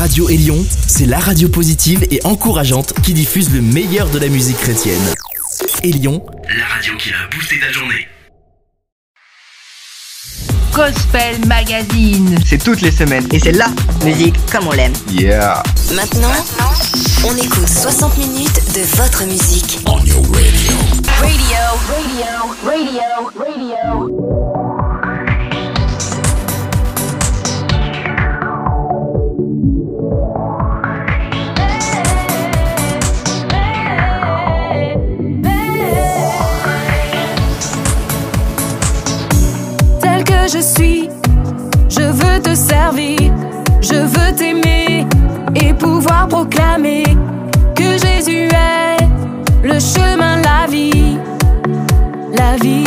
[0.00, 4.56] Radio Élion, c'est la radio positive et encourageante qui diffuse le meilleur de la musique
[4.56, 4.98] chrétienne.
[5.82, 6.24] Élion,
[6.58, 8.08] la radio qui a boosté ta journée.
[10.72, 12.34] Gospel Magazine.
[12.46, 13.68] C'est toutes les semaines et c'est la
[14.02, 14.94] musique comme on l'aime.
[15.10, 15.62] Yeah.
[15.94, 16.32] Maintenant,
[17.26, 19.80] on écoute 60 minutes de votre musique.
[19.84, 20.72] On your radio.
[21.20, 21.58] Radio,
[21.90, 24.19] radio, radio, radio.
[40.52, 41.08] Je suis.
[41.88, 43.18] Je veux te servir,
[43.80, 45.06] je veux t'aimer
[45.54, 47.04] et pouvoir proclamer
[47.74, 49.04] que Jésus est
[49.62, 51.18] le chemin, la vie,
[52.32, 52.84] la vie.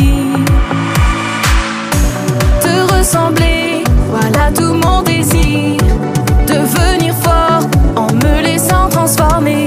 [2.62, 5.77] Te ressembler, voilà tout mon désir.
[6.48, 9.62] Devenir fort en me laissant transformer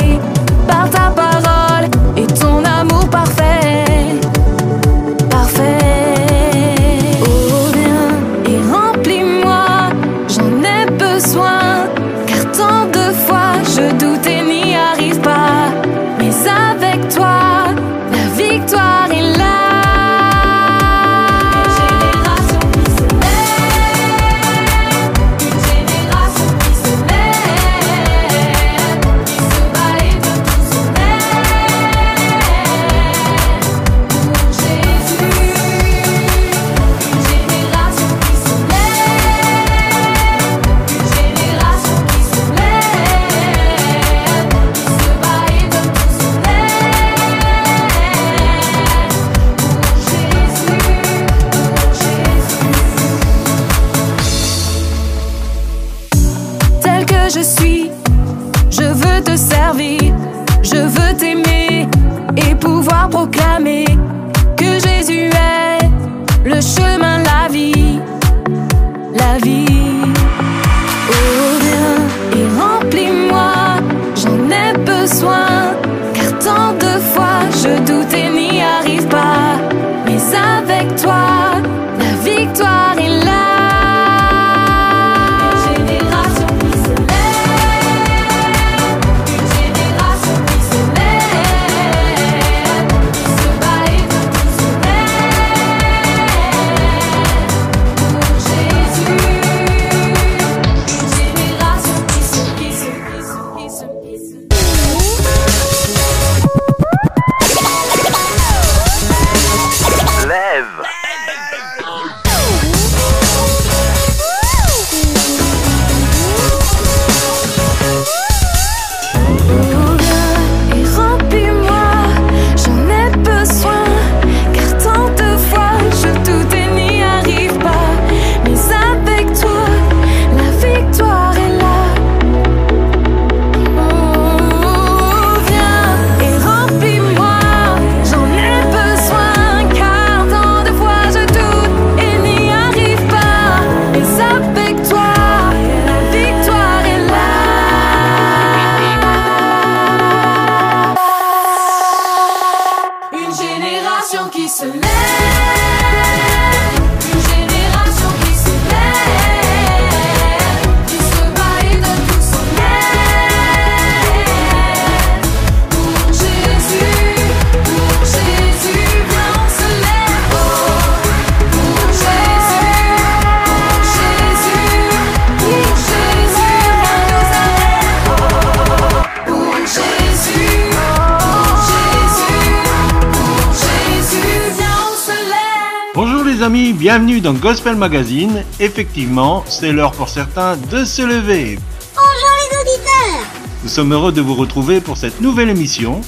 [186.98, 188.42] bienvenue dans Gospel Magazine.
[188.58, 191.58] Effectivement, c'est l'heure pour certains de se lever.
[191.94, 193.26] Bonjour les auditeurs
[193.62, 196.00] Nous sommes heureux de vous retrouver pour cette nouvelle émission.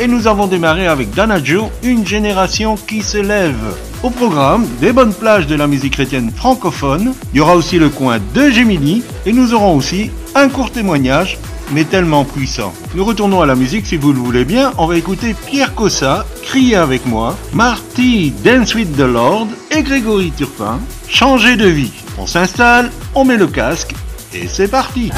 [0.00, 3.76] Et nous avons démarré avec Dana Joe, une génération qui se lève.
[4.02, 7.14] Au programme, des bonnes plages de la musique chrétienne francophone.
[7.32, 9.04] Il y aura aussi le coin de Gemini.
[9.26, 11.38] Et nous aurons aussi un court témoignage,
[11.70, 12.72] mais tellement puissant.
[12.94, 14.72] Nous retournons à la musique si vous le voulez bien.
[14.78, 20.32] On va écouter Pierre Cossa, Crier avec moi, Marty, Dance with the Lord et Grégory
[20.32, 21.92] Turpin, Changer de vie.
[22.18, 23.94] On s'installe, on met le casque
[24.34, 25.10] et c'est parti.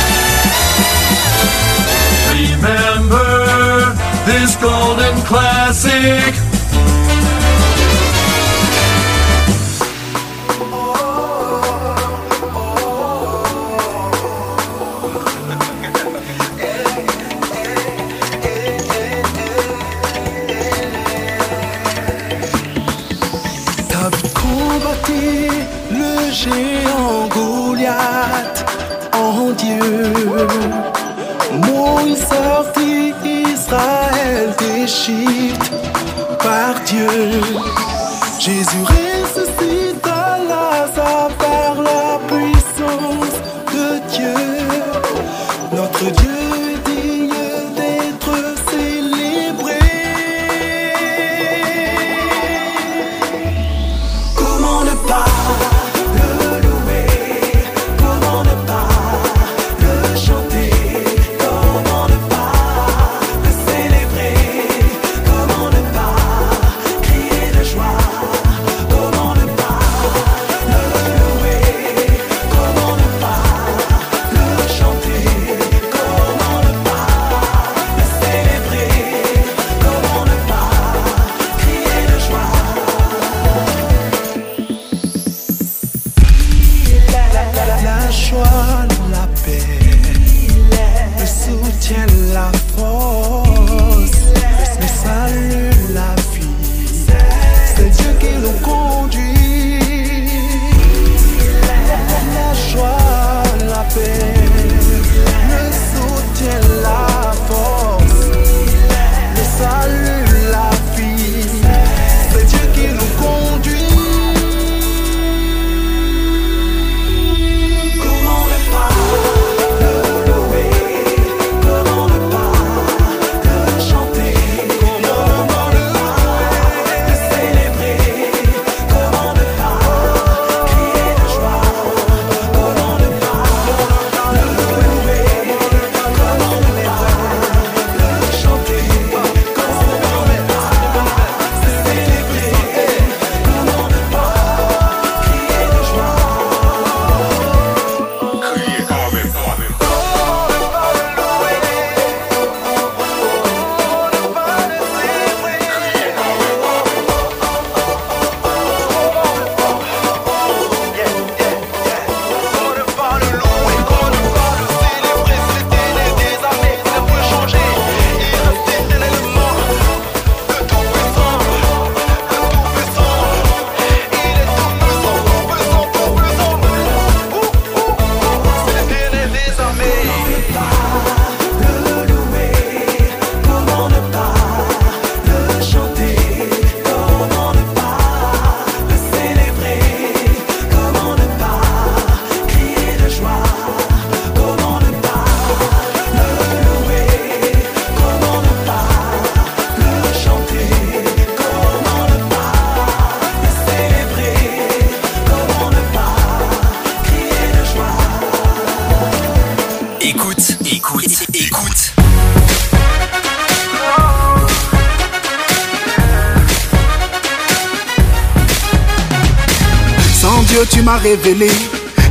[33.75, 35.73] Israël d'Égypte
[36.39, 37.41] par Dieu.
[38.39, 39.74] Jésus ressuscite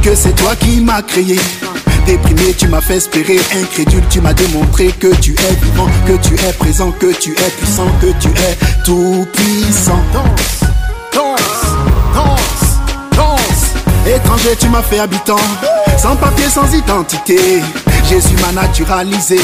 [0.04, 1.40] que c'est toi qui m'as créé.
[2.06, 3.40] Déprimé, tu m'as fait espérer.
[3.60, 7.50] Incrédule, tu m'as démontré que tu es vivant, que tu es présent, que tu es
[7.58, 10.00] puissant, que tu es tout puissant.
[10.14, 10.70] Danse,
[11.12, 11.42] danse,
[12.14, 14.16] danse, danse.
[14.16, 15.42] Étranger, tu m'as fait habitant.
[15.98, 17.40] Sans papier, sans identité.
[18.08, 19.40] Jésus m'a naturalisé.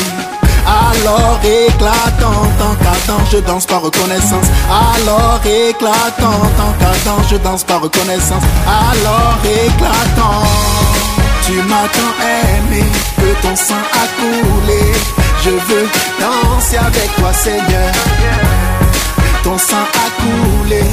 [0.88, 4.46] Alors éclatant, tant qu'attend, je danse par reconnaissance.
[4.70, 8.44] Alors éclatant, tant qu'attend, je danse par reconnaissance.
[8.66, 10.44] Alors éclatant,
[11.46, 12.84] tu m'as tant aimé
[13.18, 14.82] que ton sang a coulé.
[15.44, 15.88] Je veux
[16.20, 17.92] danser avec toi, Seigneur.
[19.44, 20.84] Ton sang a coulé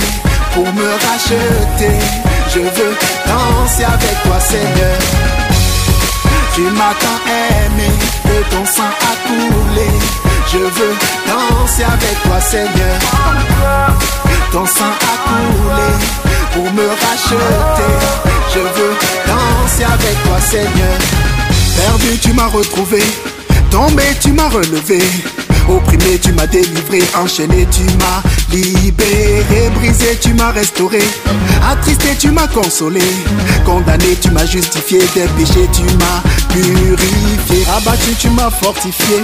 [0.54, 1.98] pour me racheter.
[2.48, 4.98] Je veux danser avec toi, Seigneur.
[6.54, 7.65] Tu m'as tant aimé
[8.50, 9.88] ton sang a coulé.
[10.52, 10.94] Je veux
[11.26, 12.98] danser avec toi, Seigneur.
[14.52, 15.88] Ton sang a coulé
[16.54, 17.92] pour me racheter.
[18.54, 18.94] Je veux
[19.26, 20.98] danser avec toi, Seigneur.
[21.76, 23.02] Perdu, tu m'as retrouvé.
[23.70, 25.02] Tombé, tu m'as relevé.
[25.68, 27.02] Opprimé, tu m'as délivré.
[27.16, 28.22] Enchaîné, tu m'as
[28.62, 29.70] libéré.
[29.74, 31.02] Brisé, tu m'as restauré.
[31.70, 33.02] Attristé, tu m'as consolé.
[33.64, 35.00] Condamné, tu m'as justifié.
[35.14, 36.22] Des péchés, tu m'as
[36.52, 37.66] purifié.
[37.76, 39.22] Abattu, tu m'as fortifié.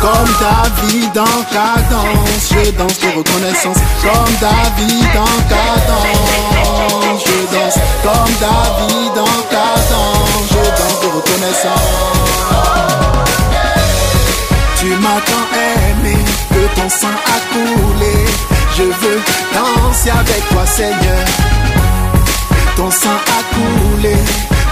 [0.00, 3.78] Comme David en cadence, je danse de reconnaissance.
[4.02, 7.78] Comme David en cadence, je danse.
[8.02, 12.12] Comme David en cadence, je danse de reconnaissance.
[14.78, 16.16] Tu m'as tant aimé
[16.50, 18.51] que ton sang a coulé.
[18.76, 19.20] Je veux
[19.52, 21.24] danser avec toi, Seigneur.
[22.76, 24.14] Ton sang a coulé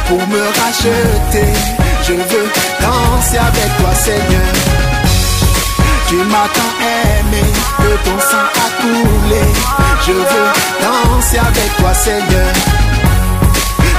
[0.09, 1.53] pour me racheter.
[2.03, 2.49] Je veux
[2.81, 4.53] danser avec toi, Seigneur.
[6.09, 7.43] Tu m'as tant aimé
[7.79, 9.43] que ton sang a coulé.
[10.07, 10.51] Je veux
[10.83, 12.53] danser avec toi, Seigneur.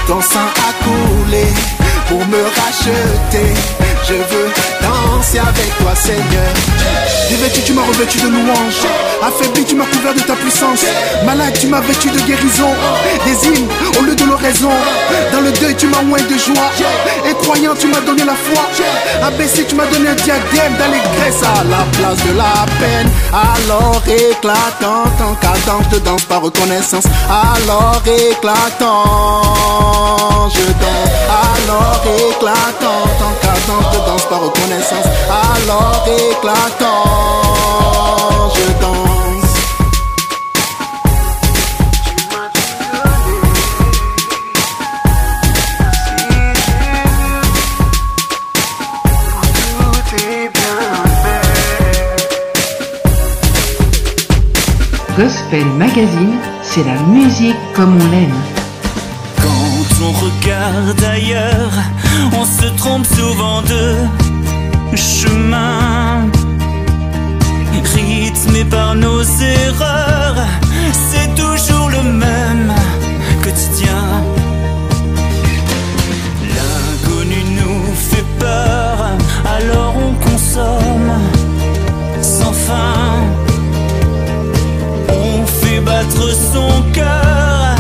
[0.08, 1.46] Ton sang a coulé
[2.08, 3.53] pour me racheter.
[4.08, 4.71] Je veux
[5.22, 6.54] danser avec toi, Seigneur.
[7.30, 8.86] Dévêtu, tu m'as revêtu de louanges.
[9.22, 10.84] Affaibli, tu m'as couvert de ta puissance.
[11.25, 12.72] Malade, tu m'as vêtu de guérison.
[13.25, 13.68] Des hymnes
[14.00, 14.72] au lieu de l'oraison.
[15.32, 16.72] Dans le deuil, tu m'as oint de joie.
[17.30, 18.63] Et croyant, tu m'as donné la foi.
[19.25, 23.10] Abaissé, tu m'as donné un diadème d'allégresse à la place de la peine.
[23.32, 27.06] Alors éclatant, en cadence de danse par reconnaissance.
[27.30, 29.44] Alors éclatant,
[30.50, 31.12] je danse.
[31.30, 35.11] Alors éclatant, en cadence de danse par reconnaissance.
[35.30, 37.03] Alors éclatant,
[38.56, 39.12] je danse.
[55.18, 58.41] Gospel Magazine, c'est la musique comme on l'aime.
[59.38, 61.72] Quand on regarde ailleurs,
[62.34, 63.96] on se trompe souvent de
[64.96, 66.30] chemin.
[67.94, 70.46] Rythmé par nos erreurs,
[71.10, 72.74] c'est toujours le même
[73.44, 74.04] quotidien.
[76.56, 78.96] L'inconnu nous fait peur,
[79.46, 81.14] alors on consomme
[82.22, 83.12] sans fin.
[85.10, 87.76] On fait battre son cœur,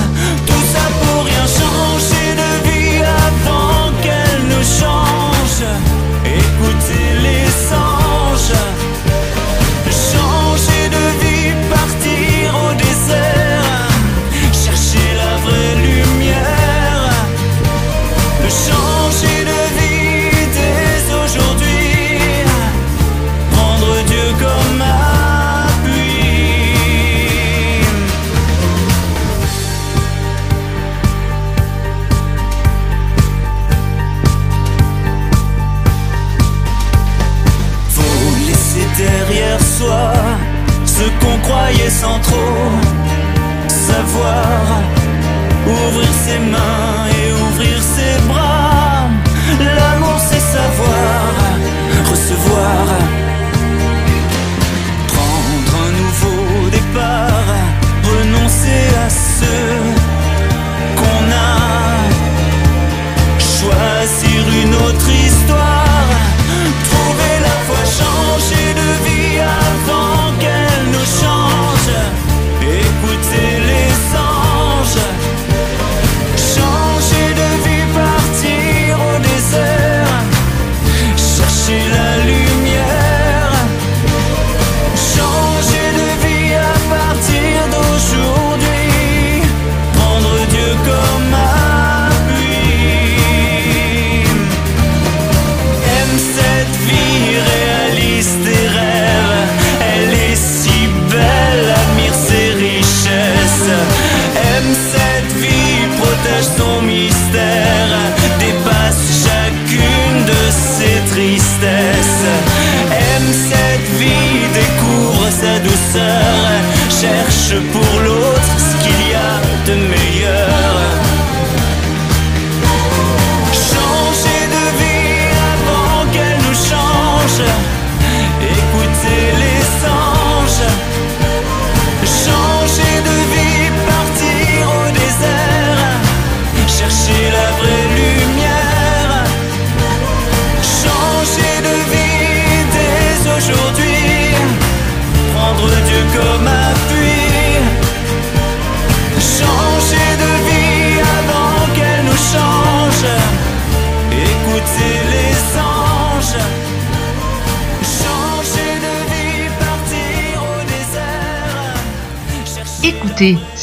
[0.45, 5.90] tout ça pour rien changer de vie avant qu'elle nous change.
[42.01, 42.71] Sans trop
[43.67, 44.61] savoir.
[45.67, 49.07] Ouvrir ses mains et ouvrir ses bras.
[49.77, 51.31] L'amour c'est savoir
[52.11, 52.85] recevoir.
[55.13, 57.49] Prendre un nouveau départ.
[58.09, 59.80] Renoncer à ce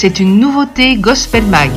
[0.00, 1.72] c'est une nouveauté Gospel Mag.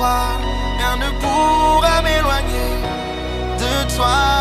[0.00, 2.82] rien ne pourra m'éloigner
[3.58, 4.37] de toi.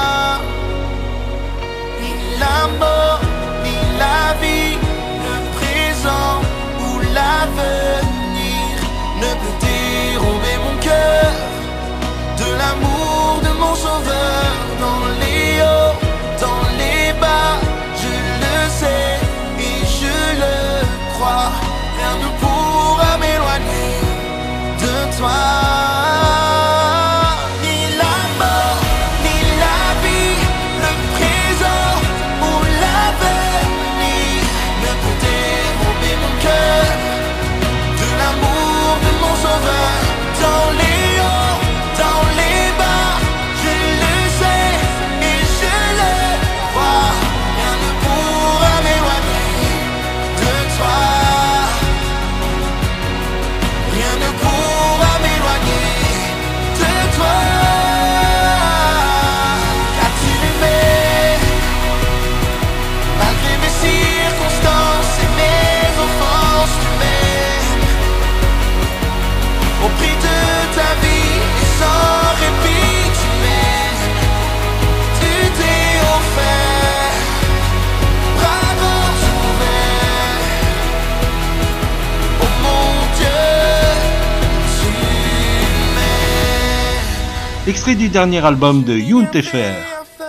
[87.77, 89.71] extrait du dernier album de Youn Tefer,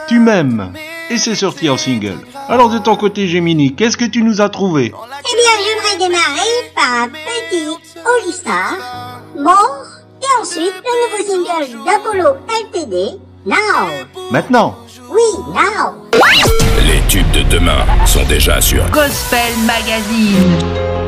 [0.07, 0.75] Tu m'aimes,
[1.09, 2.19] et c'est sorti en single.
[2.47, 4.93] Alors de ton côté Gemini, qu'est-ce que tu nous as trouvé?
[4.93, 7.65] Eh bien, j'aimerais démarrer par un petit
[8.05, 8.77] Olista,
[9.39, 9.87] mort,
[10.21, 12.37] et ensuite le nouveau single d'Apollo
[12.71, 13.57] LTD, Now.
[14.31, 14.77] Maintenant?
[15.09, 15.95] Oui, now
[16.87, 21.08] Les tubes de demain sont déjà sur Gospel Magazine.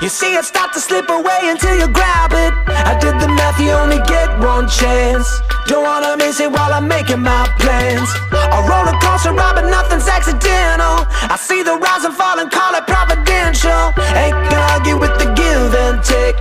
[0.00, 2.54] You see it start to slip away until you grab it.
[2.70, 5.26] I did the math, you only get one chance.
[5.66, 8.08] Don't wanna miss it while I'm making my plans.
[8.30, 11.02] A roller coaster ride, but nothing's accidental.
[11.10, 13.90] I see the rise and fall and call it providential.
[14.14, 16.36] Ain't gonna argue with the give and take.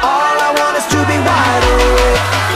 [0.00, 2.53] All I want is to be wide awake.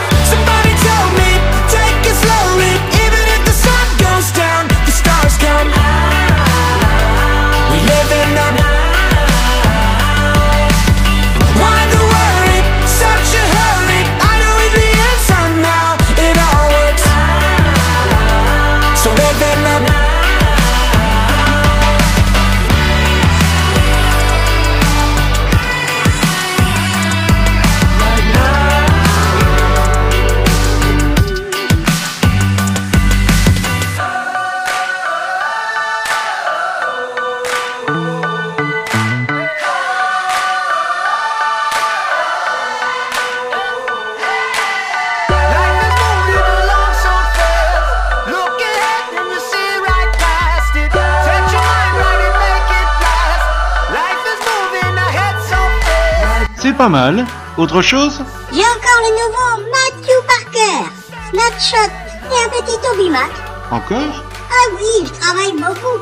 [56.79, 57.27] Pas mal.
[57.59, 58.21] Autre chose
[58.53, 60.89] J'ai encore le nouveau Matthew Parker,
[61.31, 61.91] Snapshot
[62.31, 63.31] et un petit Toby Mac.
[63.73, 65.99] Encore Ah oui, je travaille beaucoup.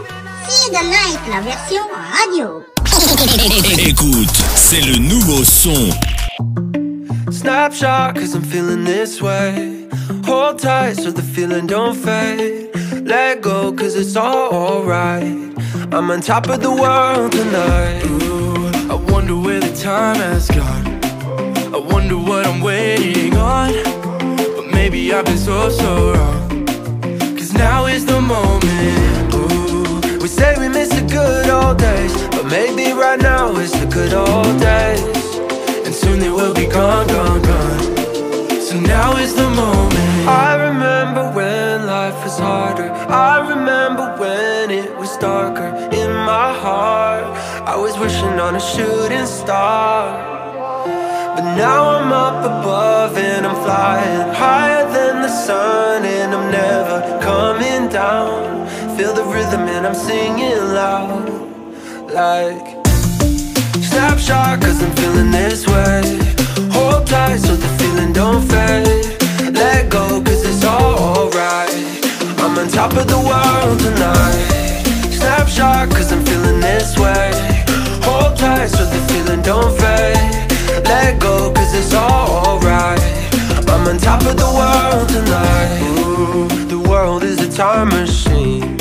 [0.47, 2.62] See the light, la version radio.
[3.79, 5.91] Écoute, c'est le nouveau son.
[7.33, 9.89] Snapshot, cause I'm feeling this way.
[10.27, 12.69] Hold tight so the feeling don't fade.
[13.05, 15.25] Let go, cause it's all alright.
[15.93, 18.05] I'm on top of the world tonight.
[18.05, 20.49] Ooh, I wonder where the time has
[22.07, 23.73] wonder what I'm waiting on.
[24.37, 26.66] But maybe I've been so, so wrong.
[27.37, 29.35] Cause now is the moment.
[29.35, 32.12] Ooh, we say we miss the good old days.
[32.29, 35.01] But maybe right now is the good old days.
[35.85, 37.81] And soon they will be gone, gone, gone.
[38.61, 40.29] So now is the moment.
[40.29, 42.90] I remember when life was harder.
[43.09, 47.25] I remember when it was darker in my heart.
[47.66, 50.36] I was wishing on a shooting star.
[51.57, 57.88] Now I'm up above and I'm flying higher than the sun and I'm never coming
[57.88, 58.69] down.
[58.95, 61.31] Feel the rhythm and I'm singing loud
[62.12, 62.85] like
[63.83, 66.03] Snapshot cause I'm feeling this way.
[66.73, 69.55] Hold tight so the feeling don't fade.
[69.55, 71.73] Let go cause it's all alright.
[72.37, 74.85] I'm on top of the world tonight.
[75.11, 77.33] Snapshot cause I'm feeling this way.
[78.03, 80.46] Hold tight so the feeling don't fade
[80.88, 83.01] Let go cause it's alright
[83.68, 88.81] I'm on top of the world tonight Ooh, The world is a time machine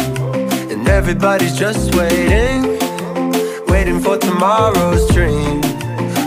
[0.71, 2.75] And everybody's just waiting
[3.85, 5.61] waiting for tomorrow's dream.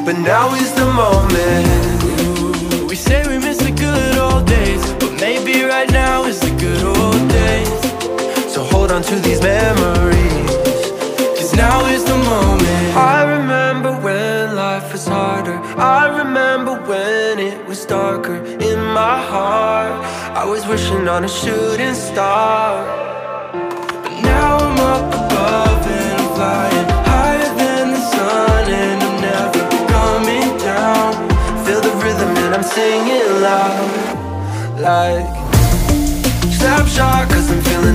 [0.06, 2.88] But now is the moment.
[2.88, 6.82] We say we miss the good old days, but maybe right now is the good
[6.84, 7.80] old days.
[8.52, 10.50] So hold on to these memories,
[11.38, 12.96] cause now is the moment.
[12.96, 13.67] I remember
[15.80, 19.92] I remember when it was darker in my heart.
[20.36, 22.84] I was wishing on a shooting star.
[24.02, 29.62] But now I'm up above and I'm flying higher than the sun and I'm never
[29.86, 31.12] coming down.
[31.64, 35.26] Feel the rhythm and I'm singing loud, like
[36.58, 37.87] Snapshot cause I'm feeling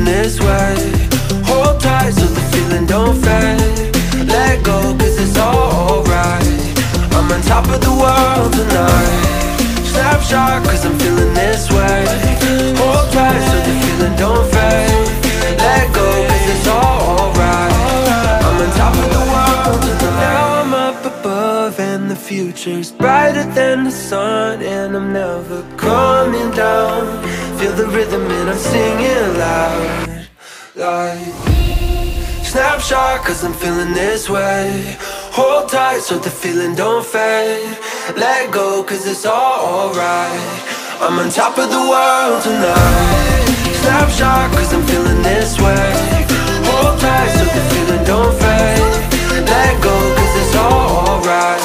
[7.53, 9.57] top of the world tonight.
[9.91, 12.01] Snapshot cause I'm feeling this way.
[12.79, 15.09] Hold tight so the feeling don't fade.
[15.65, 17.73] Let go cause it's all alright.
[18.47, 20.25] I'm on top of the world tonight.
[20.25, 24.63] Now I'm up above and the future's brighter than the sun.
[24.63, 27.03] And I'm never coming down.
[27.59, 30.27] Feel the rhythm and I'm singing loud.
[30.75, 31.33] Like
[32.51, 34.97] Snapshot cause I'm feeling this way
[35.33, 37.75] Hold tight so the feeling don't fade.
[38.15, 40.39] Let go cause it's all alright.
[41.01, 43.49] I'm on top of the world tonight.
[43.81, 45.89] Snapshot cause I'm feeling this way.
[46.69, 48.93] Hold tight so the feeling don't fade.
[49.49, 51.61] Let go cause it's all alright.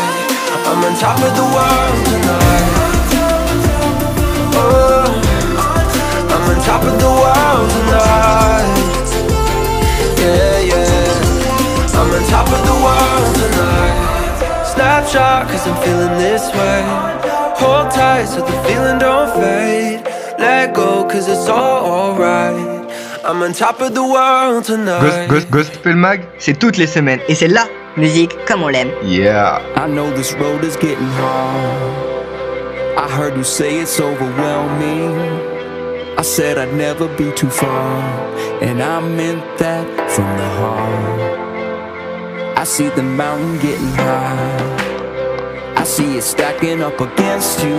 [0.64, 2.72] I'm on top of the world tonight.
[4.57, 5.12] Oh,
[6.33, 8.81] I'm on top of the world tonight.
[10.16, 10.88] Yeah, yeah
[11.99, 13.97] I'm on top of the world tonight
[14.73, 16.83] Snapshot cause I'm feeling this way
[17.59, 20.05] Hold tight so the feeling don't fade
[20.39, 22.79] Let go cause it's all alright
[23.25, 27.21] I'm on top of the world tonight Ghost, Ghost, Gospel Mag, c'est toutes les semaines.
[27.29, 28.91] Et c'est la musique comme on l'aime.
[29.03, 29.61] Yeah.
[29.77, 32.97] I know this road is getting hard.
[32.97, 35.19] I heard you say it's overwhelming.
[36.17, 38.03] I said I'd never be too far.
[38.63, 41.48] And I meant that from the heart.
[42.59, 45.75] I see the mountain getting high.
[45.77, 47.79] I see it stacking up against you.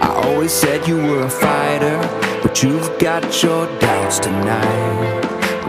[0.00, 1.96] I always said you were a fighter,
[2.42, 5.20] but you've got your doubts tonight.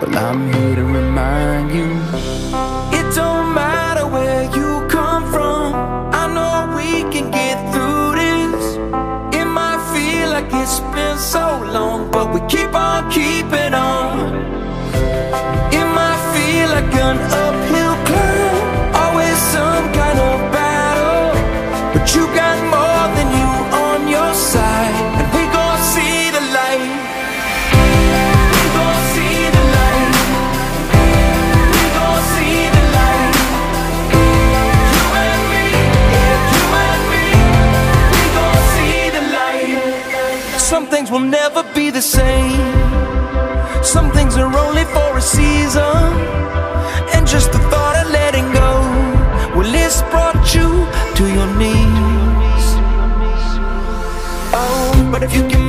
[0.01, 1.85] Well, I'm here to remind you
[2.97, 5.75] it don't matter where you come from.
[6.15, 8.75] I know we can get through this.
[9.39, 13.62] It might feel like it's been so long, but we keep on keeping
[41.73, 42.59] be the same.
[43.83, 46.05] Some things are only for a season.
[47.13, 48.71] And just the thought of letting go,
[49.55, 50.69] well, it's brought you
[51.17, 52.65] to your knees.
[54.55, 55.62] Oh, but if you can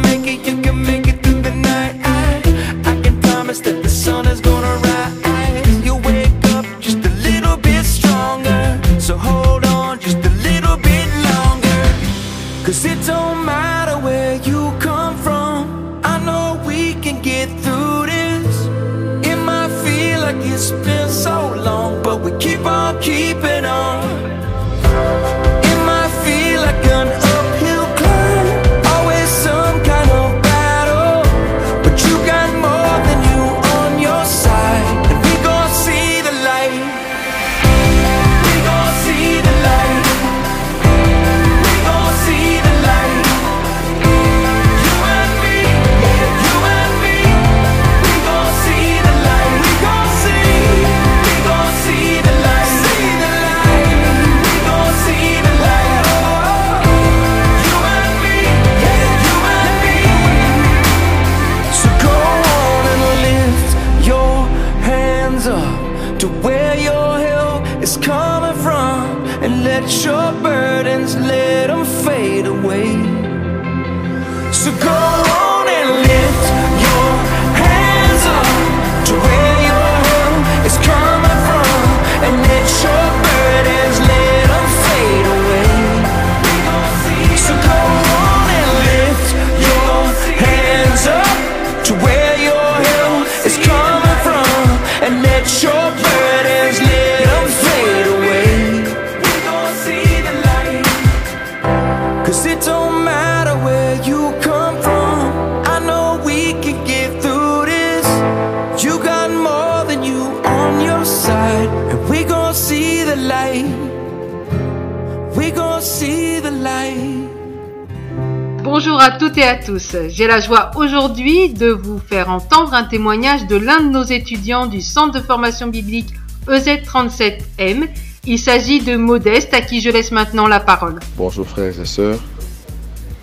[119.35, 119.97] toutes et à tous.
[120.11, 124.67] J'ai la joie aujourd'hui de vous faire entendre un témoignage de l'un de nos étudiants
[124.67, 126.11] du centre de formation biblique
[126.49, 127.89] E EZ37M.
[128.27, 131.01] Il s'agit de Modeste à qui je laisse maintenant la parole.
[131.17, 132.21] Bonjour frères et sœurs.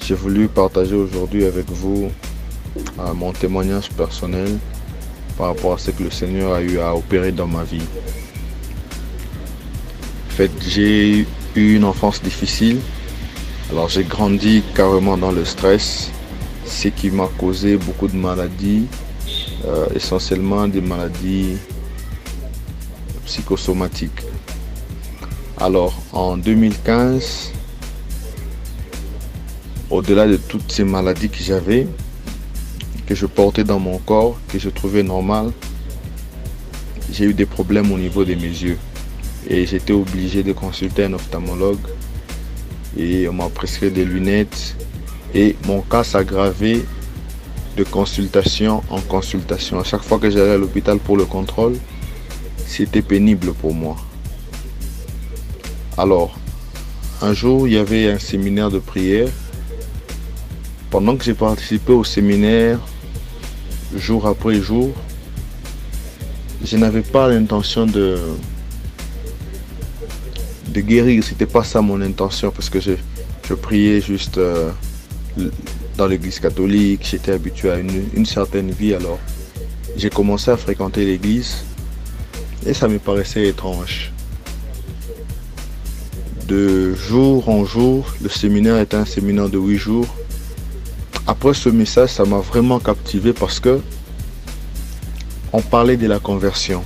[0.02, 2.12] J'ai voulu partager aujourd'hui avec vous
[3.00, 4.58] à mon témoignage personnel
[5.38, 7.88] par rapport à ce que le Seigneur a eu à opérer dans ma vie.
[10.28, 12.80] En fait, j'ai eu une enfance difficile.
[13.72, 16.12] Alors j'ai grandi carrément dans le stress,
[16.66, 18.86] ce qui m'a causé beaucoup de maladies,
[19.66, 21.56] euh, essentiellement des maladies
[23.26, 24.24] psychosomatiques.
[25.58, 27.54] Alors en 2015,
[29.90, 31.88] au-delà de toutes ces maladies que j'avais,
[33.08, 35.54] que je portais dans mon corps, que je trouvais normal,
[37.10, 38.78] j'ai eu des problèmes au niveau de mes yeux.
[39.48, 41.80] Et j'étais obligé de consulter un ophtalmologue.
[42.98, 44.76] Et on m'a prescrit des lunettes.
[45.34, 46.84] Et mon cas s'aggravait
[47.78, 49.80] de consultation en consultation.
[49.80, 51.76] À chaque fois que j'allais à l'hôpital pour le contrôle,
[52.66, 53.96] c'était pénible pour moi.
[55.98, 56.38] Alors,
[57.22, 59.30] un jour, il y avait un séminaire de prière.
[60.90, 62.80] Pendant que j'ai participé au séminaire,
[63.96, 64.92] jour après jour,
[66.64, 68.18] je n'avais pas l'intention de,
[70.72, 71.24] de guérir.
[71.24, 72.94] C'était pas ça mon intention parce que je,
[73.56, 74.72] priais juste euh,
[75.98, 77.08] dans l'église catholique.
[77.10, 79.20] J'étais habitué à une, une certaine vie alors.
[79.98, 81.66] J'ai commencé à fréquenter l'église
[82.66, 84.12] et ça me paraissait étrange.
[86.48, 90.08] De jour en jour, le séminaire était un séminaire de huit jours.
[91.28, 93.80] Après ce message, ça m'a vraiment captivé parce que
[95.54, 96.84] on parlait de la conversion.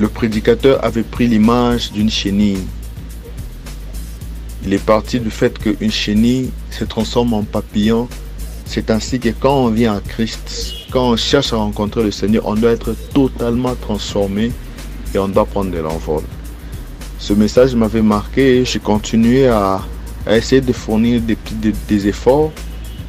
[0.00, 2.64] Le prédicateur avait pris l'image d'une chenille.
[4.64, 8.08] Il est parti du fait qu'une chenille se transforme en papillon.
[8.64, 12.46] C'est ainsi que quand on vient à Christ, quand on cherche à rencontrer le Seigneur,
[12.46, 14.52] on doit être totalement transformé
[15.14, 16.22] et on doit prendre de l'envol.
[17.18, 19.82] Ce message m'avait marqué et j'ai continué à,
[20.30, 21.20] essayer de fournir
[21.88, 22.52] des efforts,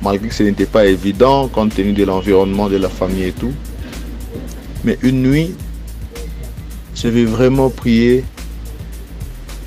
[0.01, 3.53] malgré que ce n'était pas évident compte tenu de l'environnement, de la famille et tout.
[4.83, 5.55] Mais une nuit,
[7.02, 8.24] je vais vraiment prier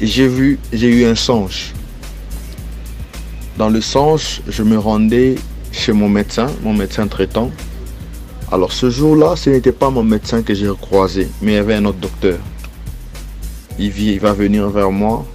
[0.00, 1.72] et j'ai vu, j'ai eu un songe.
[3.58, 5.34] Dans le songe, je me rendais
[5.72, 7.50] chez mon médecin, mon médecin traitant.
[8.52, 11.74] Alors ce jour-là, ce n'était pas mon médecin que j'ai croisé, mais il y avait
[11.74, 12.38] un autre docteur.
[13.80, 15.26] Il, vit, il va venir vers moi,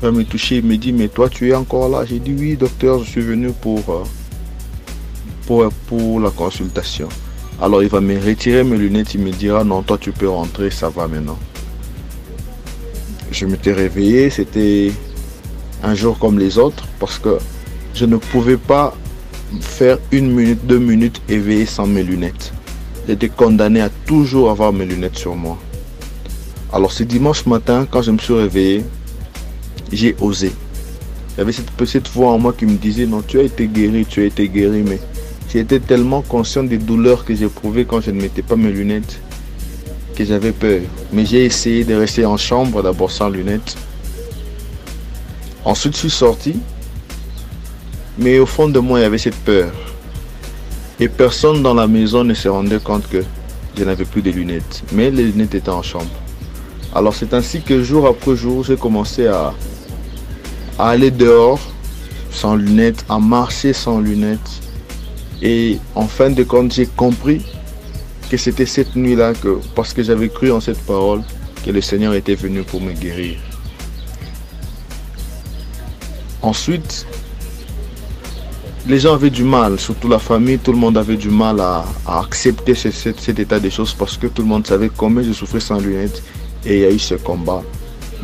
[0.00, 2.56] va me toucher, il me dit, mais toi tu es encore là J'ai dit, oui
[2.56, 4.04] docteur, je suis venu pour, euh,
[5.46, 7.10] pour, pour la consultation.
[7.60, 10.70] Alors il va me retirer mes lunettes, il me dira, non, toi tu peux rentrer,
[10.70, 11.38] ça va maintenant.
[13.32, 14.92] Je m'étais réveillé, c'était
[15.82, 17.38] un jour comme les autres, parce que
[17.94, 18.94] je ne pouvais pas
[19.60, 22.52] faire une minute, deux minutes éveillé sans mes lunettes.
[23.08, 25.58] J'étais condamné à toujours avoir mes lunettes sur moi.
[26.72, 28.84] Alors ce dimanche matin, quand je me suis réveillé,
[29.90, 30.52] j'ai osé.
[31.34, 33.66] Il y avait cette petite voix en moi qui me disait, non, tu as été
[33.66, 35.00] guéri, tu as été guéri, mais
[35.52, 39.20] j'étais tellement conscient des douleurs que j'éprouvais quand je ne mettais pas mes lunettes
[40.16, 40.80] que j'avais peur.
[41.12, 43.76] Mais j'ai essayé de rester en chambre d'abord sans lunettes.
[45.64, 46.56] Ensuite, je suis sorti.
[48.18, 49.70] Mais au fond de moi, il y avait cette peur.
[50.98, 53.22] Et personne dans la maison ne se rendait compte que
[53.76, 54.82] je n'avais plus de lunettes.
[54.92, 56.10] Mais les lunettes étaient en chambre.
[56.94, 59.54] Alors c'est ainsi que jour après jour, j'ai commencé à,
[60.78, 61.60] à aller dehors
[62.30, 64.60] sans lunettes, à marcher sans lunettes.
[65.42, 67.44] Et en fin de compte, j'ai compris
[68.30, 69.32] que c'était cette nuit-là
[69.74, 71.22] parce que j'avais cru en cette parole,
[71.64, 73.38] que le Seigneur était venu pour me guérir.
[76.42, 77.06] Ensuite,
[78.86, 81.84] les gens avaient du mal, surtout la famille, tout le monde avait du mal à,
[82.06, 85.32] accepter ce, cet, cet état des choses parce que tout le monde savait combien je
[85.32, 86.22] souffrais sans lunettes
[86.64, 87.62] et il y a eu ce combat.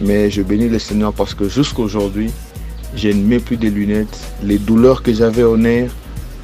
[0.01, 2.31] Mais je bénis le Seigneur parce que jusqu'aujourd'hui,
[2.97, 4.19] je ne mets plus de lunettes.
[4.43, 5.91] Les douleurs que j'avais au nerf,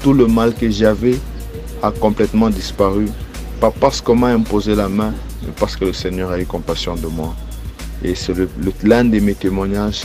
[0.03, 1.18] tout le mal que j'avais
[1.82, 3.07] a complètement disparu.
[3.61, 6.94] Pas parce qu'on m'a imposé la main, mais parce que le Seigneur a eu compassion
[6.94, 7.34] de moi.
[8.03, 8.32] Et c'est
[8.82, 10.03] l'un de mes témoignages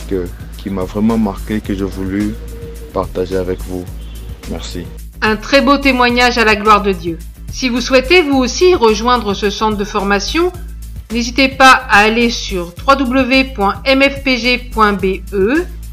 [0.58, 2.34] qui m'a vraiment marqué, que j'ai voulu
[2.92, 3.84] partager avec vous.
[4.50, 4.84] Merci.
[5.22, 7.18] Un très beau témoignage à la gloire de Dieu.
[7.52, 10.52] Si vous souhaitez vous aussi rejoindre ce centre de formation,
[11.10, 13.56] n'hésitez pas à aller sur www.mfpg.be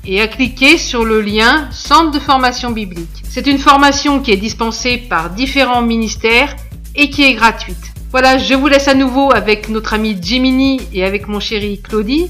[0.05, 3.23] et à cliquer sur le lien Centre de formation biblique.
[3.29, 6.55] C'est une formation qui est dispensée par différents ministères
[6.95, 7.93] et qui est gratuite.
[8.11, 12.29] Voilà, je vous laisse à nouveau avec notre ami Jiminy et avec mon chéri Claudie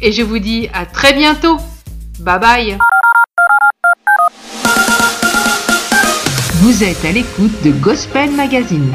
[0.00, 1.56] et je vous dis à très bientôt.
[2.20, 2.78] Bye bye.
[6.62, 8.92] Vous êtes à l'écoute de Gospel Magazine.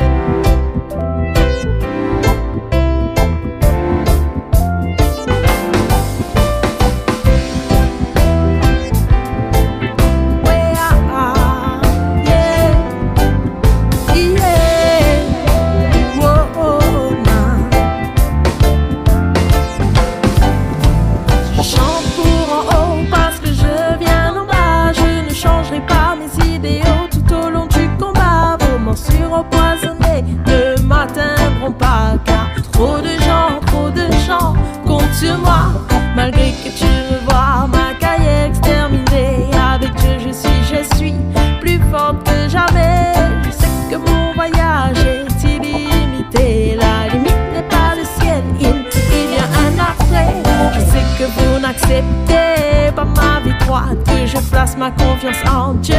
[53.95, 55.95] Que je place ma confiance en Dieu,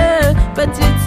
[0.54, 1.06] but it's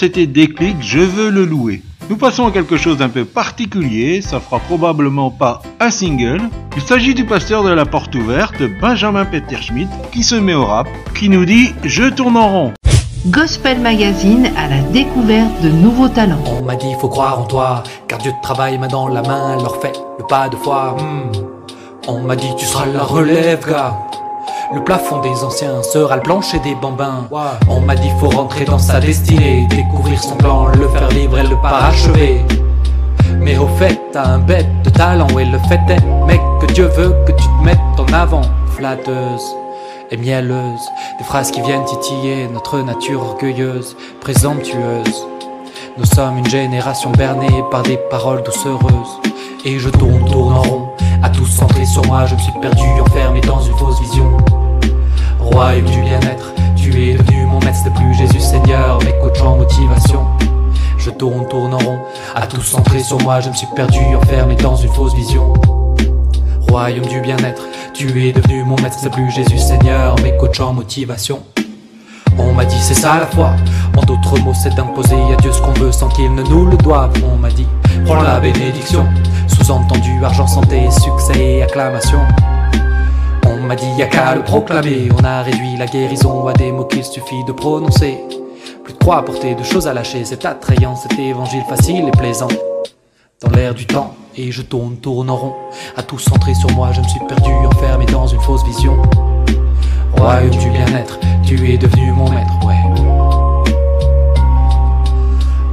[0.00, 1.82] c'était Déclic, je veux le louer.
[2.08, 6.40] Nous passons à quelque chose d'un peu particulier, ça fera probablement pas un single.
[6.74, 10.64] Il s'agit du pasteur de la porte ouverte, Benjamin Peter Schmidt, qui se met au
[10.64, 12.72] rap, qui nous dit Je tourne en rond.
[13.26, 16.44] Gospel Magazine à la découverte de nouveaux talents.
[16.46, 19.82] On m'a dit faut croire en toi, car Dieu travaille main dans la main, leur
[19.82, 20.96] fait le pas de foi.
[20.98, 21.32] hmm.
[22.08, 23.98] On m'a dit tu seras la relève, gars.
[24.72, 27.26] Le plafond des anciens sera le plancher des bambins.
[27.68, 31.42] On m'a dit faut rentrer dans sa destinée, découvrir son plan, le faire vivre et
[31.42, 32.40] le parachever.
[33.40, 36.86] Mais au fait, t'as un bête de talent et le fait est, mec, que Dieu
[36.86, 38.42] veut que tu te mettes en avant,
[38.76, 39.42] flatteuse
[40.12, 45.26] et mielleuse, des phrases qui viennent titiller notre nature orgueilleuse, présomptueuse.
[45.98, 49.20] Nous sommes une génération bernée par des paroles doucereuses,
[49.64, 50.88] et je tourne, tourne en rond,
[51.24, 54.36] à tout centrer sur moi, je me suis perdu, enfermé dans une fausse vision.
[55.52, 59.56] Royaume du bien-être, tu es devenu mon maître, c'était plus Jésus Seigneur, mais coach en
[59.56, 60.24] motivation.
[60.96, 61.98] Je tourne, tourne en rond,
[62.34, 65.52] à tout centrer sur moi, je me suis perdu, enfermé dans une fausse vision.
[66.68, 67.62] Royaume du bien-être,
[67.94, 71.40] tu es devenu mon maître, c'est plus Jésus Seigneur, mais coach en motivation.
[72.38, 73.50] On m'a dit c'est ça la foi,
[73.96, 76.76] en d'autres mots c'est d'imposer à Dieu ce qu'on veut sans qu'il ne nous le
[76.76, 77.12] doive.
[77.30, 77.66] On m'a dit
[78.06, 79.04] prends la bénédiction,
[79.48, 82.20] sous-entendu argent, santé, succès et acclamation.
[83.62, 86.86] On m'a dit y'a qu'à le proclamer, on a réduit la guérison à des mots
[86.86, 88.18] qu'il suffit de prononcer.
[88.82, 92.10] Plus de croix à porter, de choses à lâcher, c'est attrayant, cet évangile facile et
[92.10, 92.48] plaisant.
[93.42, 95.54] Dans l'air du temps, et je tourne, tourne en rond,
[95.94, 98.96] à tout centrer sur moi, je me suis perdu, enfermé dans une fausse vision.
[100.16, 102.80] Royaume du bien-être, tu es devenu mon maître, ouais.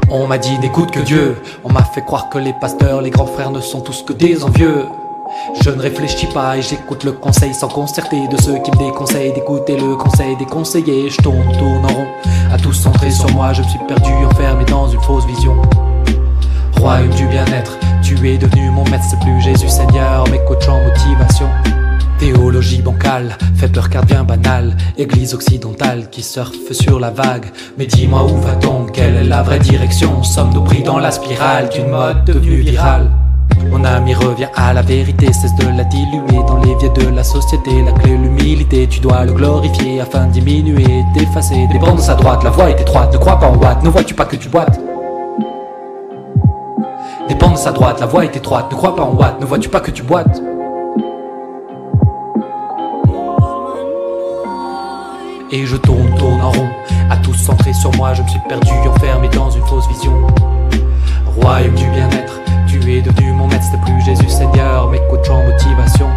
[0.10, 3.28] On m'a dit n'écoute que Dieu, on m'a fait croire que les pasteurs, les grands
[3.28, 4.86] frères ne sont tous que des envieux.
[5.62, 9.34] Je ne réfléchis pas et j'écoute le conseil sans concerter de ceux qui me déconseillent
[9.34, 11.10] d'écouter le conseil des conseillers.
[11.10, 12.08] Je tourne, tourne en rond,
[12.52, 15.56] à tout centrer sur moi, je me suis perdu, enfermé dans une fausse vision.
[16.80, 20.82] Royaume du bien-être, tu es devenu mon maître, c'est plus Jésus Seigneur, mais coach en
[20.84, 21.50] motivation.
[22.20, 27.46] Théologie bancale, fait peur car bien banale, église occidentale qui surfe sur la vague.
[27.78, 30.24] Mais dis-moi où va-t-on, quelle est la vraie direction?
[30.24, 33.12] Sommes-nous pris dans la spirale d'une mode devenue virale?
[33.72, 37.24] Mon ami revient à la vérité, cesse de la diluer dans les vies de la
[37.24, 37.82] société.
[37.84, 41.68] La clé, l'humilité, tu dois le glorifier afin de diminuer, d'effacer.
[41.72, 44.26] Dépendance à droite, la voie est étroite, ne crois pas en boîte, ne vois-tu pas
[44.26, 44.80] que tu boites?
[47.28, 49.82] Dépendance à droite, la voie est étroite, ne crois pas en boîte, ne vois-tu pas
[49.82, 50.42] que tu boites?
[55.52, 56.70] Et je tourne, tourne en rond,
[57.10, 60.14] à tous centrés sur moi, je me suis perdu, enfermé dans une fausse vision.
[61.42, 62.47] Royaume du bien-être
[62.88, 66.08] tu es mon maître, c'était plus Jésus Seigneur, mais coach en motivation.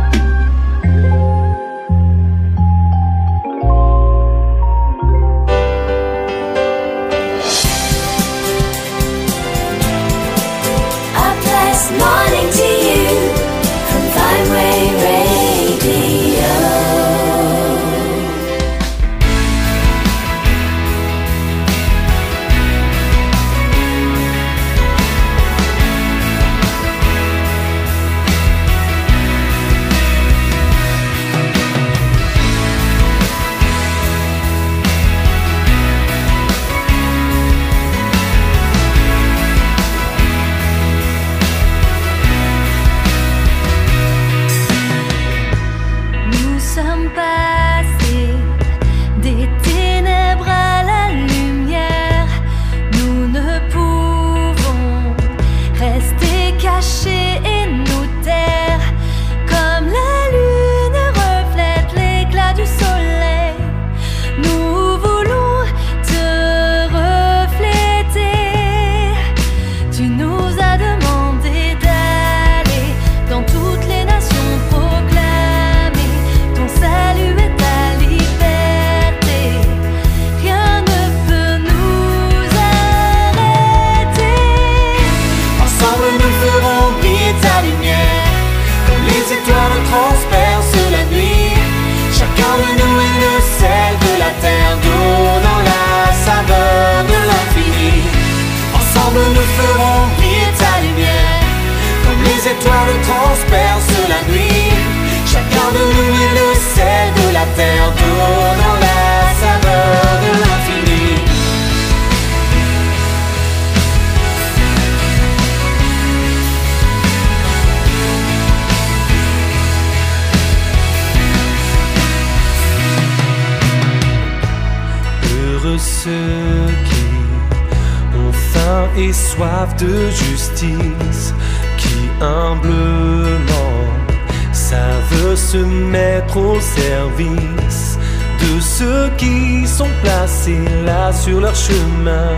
[136.37, 137.99] au service
[138.41, 142.37] de ceux qui sont placés là sur leur chemin.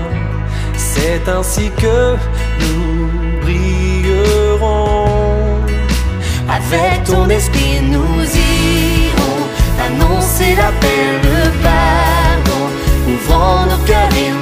[0.76, 2.16] C'est ainsi que
[2.60, 3.08] nous
[3.42, 5.06] brillerons.
[6.48, 8.22] Avec ton esprit, nous
[8.60, 9.42] irons
[9.86, 12.64] annoncer la paix, le pardon,
[13.08, 14.41] ouvrant nos cœurs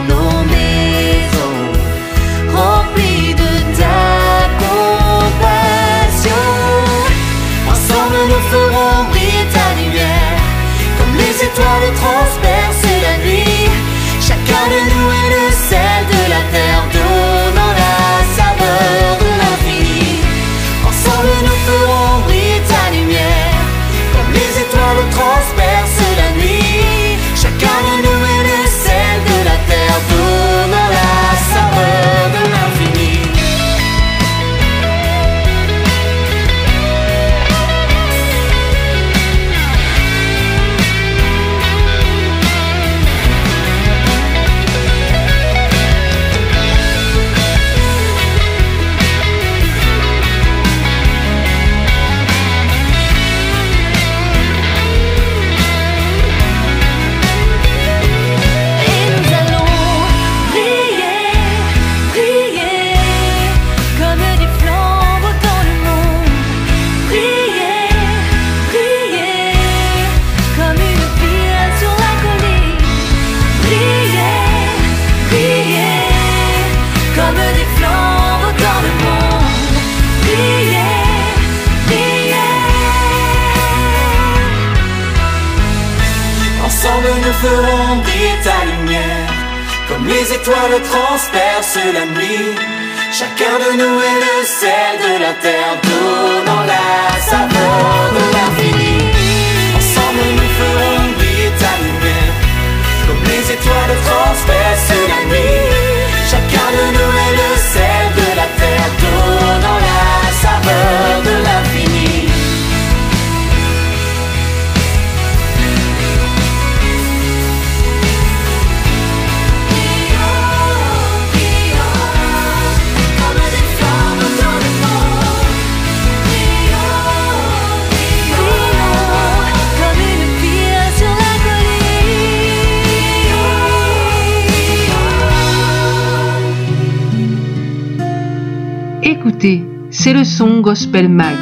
[139.03, 141.37] écouter, c'est le son Gospel Mag.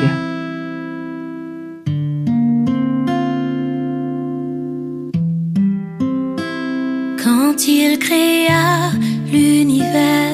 [7.23, 8.91] Quand il créa
[9.31, 10.33] l'univers,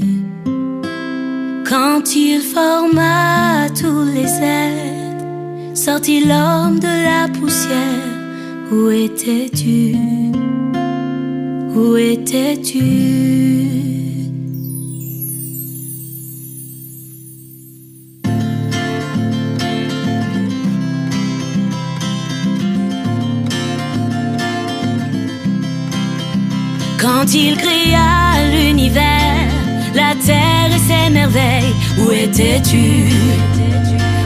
[1.69, 5.25] Quand il forma tous les êtres,
[5.73, 8.10] sortit l'homme de la poussière,
[8.71, 9.95] où étais-tu?
[11.75, 12.79] Où étais-tu?
[26.99, 29.03] Quand il créa l'univers,
[29.93, 33.11] la terre et ses merveilles, où étais-tu?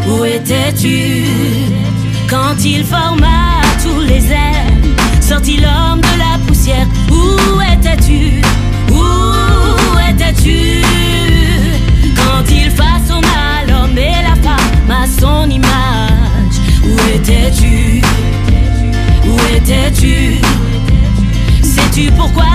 [0.08, 1.26] Où étais-tu?
[2.30, 4.72] Quand il forma tous les airs,
[5.22, 8.42] sortit l'homme de la poussière, où étais-tu?
[8.92, 10.82] Où étais-tu?
[12.16, 18.02] Quand il façonna l'homme et la femme à son image, où étais-tu?
[19.28, 20.40] Où étais-tu?
[21.64, 22.55] Sais-tu pourquoi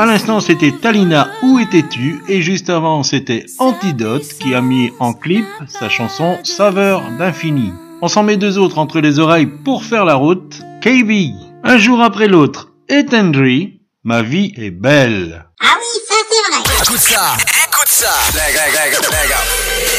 [0.00, 2.22] À l'instant, c'était Talina, Où étais-tu?
[2.26, 7.74] Et juste avant, c'était Antidote qui a mis en clip sa chanson Saveur d'infini.
[8.00, 10.62] On s'en met deux autres entre les oreilles pour faire la route.
[10.80, 11.34] KB,
[11.64, 15.44] un jour après l'autre, et Tendry, Ma vie est belle.
[15.60, 16.62] Ah oui, ça c'est vrai.
[16.82, 17.36] Écoute ça,
[17.66, 18.14] écoute ça.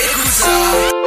[0.09, 1.00] Écoute ça.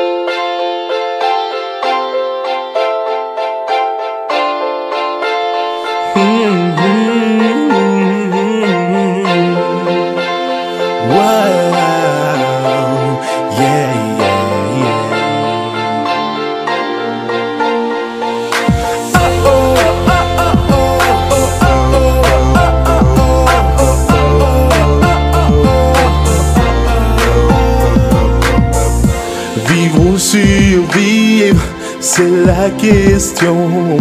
[32.04, 33.96] C'est la question.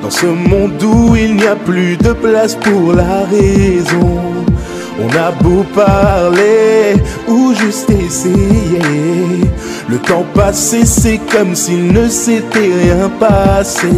[0.00, 4.20] Dans ce monde où il n'y a plus de place pour la raison.
[5.00, 6.94] On a beau parler
[7.26, 9.40] ou juste essayer.
[9.88, 13.90] Le temps passé, c'est comme s'il ne s'était rien passé.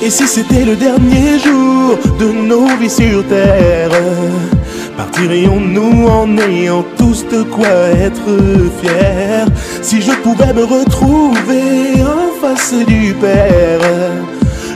[0.00, 3.90] Et si c'était le dernier jour de nos vies sur terre,
[4.98, 7.76] partirions-nous en ayant tous de quoi
[8.06, 8.30] être
[8.80, 9.46] fiers?
[9.80, 13.80] Si je pouvais me retrouver en face du Père,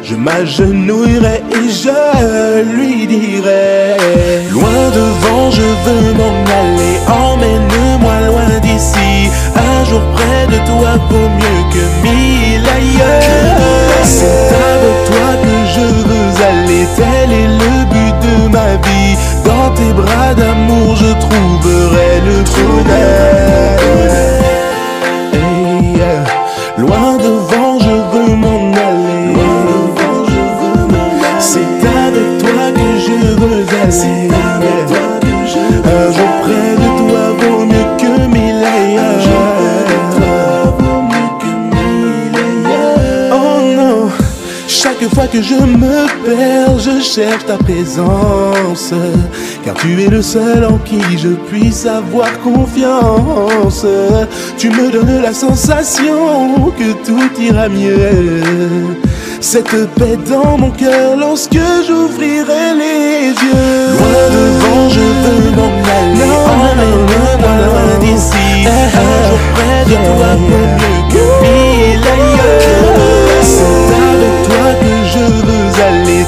[0.05, 3.97] je m'agenouillerais et je lui dirais
[4.53, 6.95] Loin devant, je veux m'en aller,
[7.25, 9.13] emmène-moi loin d'ici.
[9.57, 14.05] Un jour près de toi vaut mieux que mille ailleurs.
[14.05, 17.82] C'est avec toi que je veux aller, tel est le
[19.45, 22.62] Dans tes bras d'amour, je trouverai le bonheur.
[45.33, 48.93] Que je me perds, je cherche ta présence.
[49.65, 53.87] Car tu es le seul en qui je puisse avoir confiance.
[54.59, 58.43] Tu me donnes la sensation que tout ira mieux.
[59.41, 63.89] Cette paix dans mon cœur lorsque j'ouvrirai les yeux.
[63.97, 66.35] Loin devant, je veux m'en aller.
[66.53, 68.67] Emmène-moi loin d'ici.
[68.67, 73.01] Un jour près de toi vaut mieux que mille ailleurs.
[73.43, 75.02] C'est avec toi que.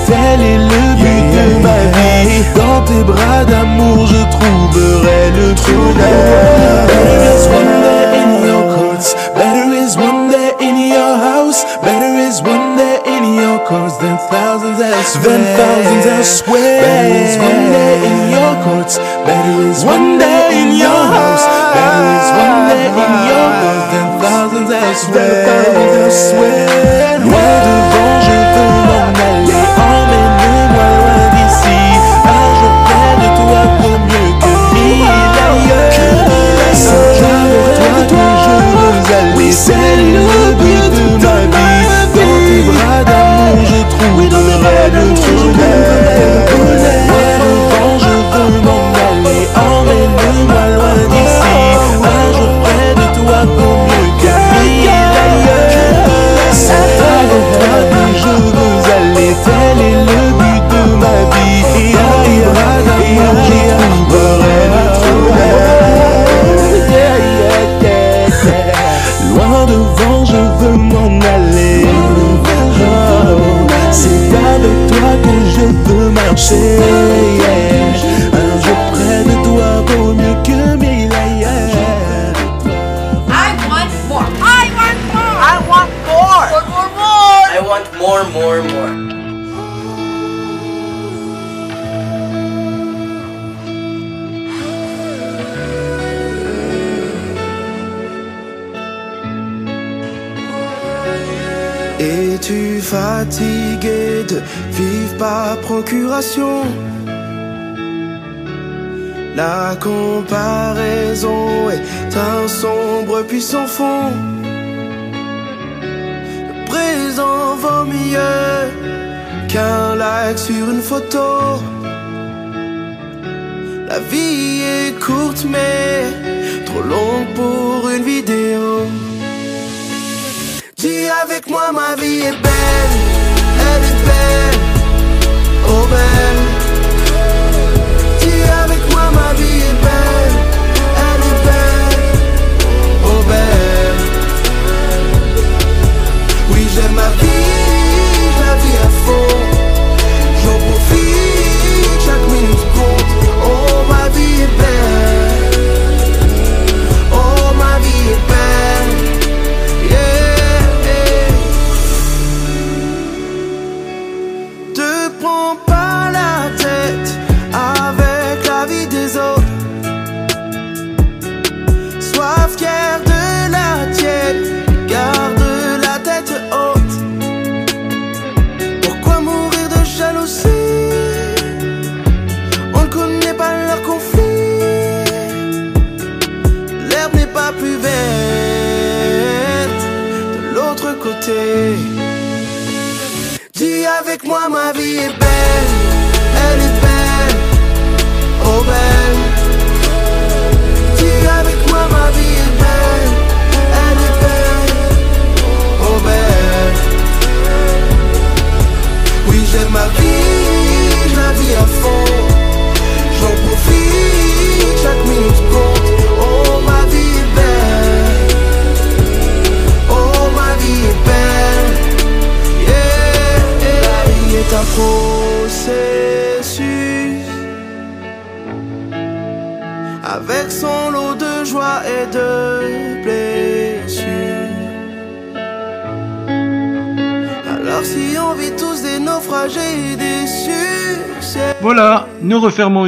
[0.07, 2.45] Tel est le but de ma vie.
[2.55, 6.87] Dans tes bras d'amour, je trouverai le bonheur.
[6.89, 9.15] Better is one day in your courts.
[9.35, 11.65] Better is one day in your house.
[11.83, 15.39] Better is one day in your courts than thousands elsewhere.
[15.39, 16.81] Than thousands elsewhere.
[16.83, 18.99] Better is one day in your courts.
[19.27, 21.45] Better is one day in your house.
[21.77, 25.45] Better is one day in your courts than thousands elsewhere.
[25.49, 26.69] Thousands elsewhere.
[27.25, 28.44] Loin devant, je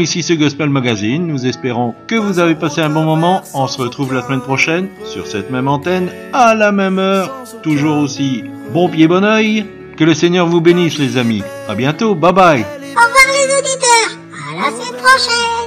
[0.06, 1.26] ici ce Gospel Magazine.
[1.26, 3.42] Nous espérons que vous avez passé un bon moment.
[3.54, 7.98] On se retrouve la semaine prochaine sur cette même antenne, à la même heure, toujours
[7.98, 9.66] aussi bon pied, bon oeil.
[9.96, 11.42] Que le Seigneur vous bénisse, les amis.
[11.68, 12.60] À bientôt, bye bye.
[12.60, 14.12] Au revoir les auditeurs.
[14.52, 15.65] À la semaine prochaine.